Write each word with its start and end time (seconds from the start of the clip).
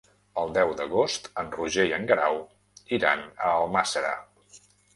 El 0.43 0.53
deu 0.53 0.71
d'agost 0.79 1.29
en 1.41 1.51
Roger 1.57 1.85
i 1.91 1.93
en 1.99 2.09
Guerau 2.13 2.41
iran 2.99 3.25
a 3.51 3.55
Almàssera. 3.61 4.15